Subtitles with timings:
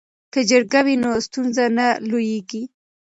[0.33, 2.63] که جرګه وي نو ستونزه نه لویږي.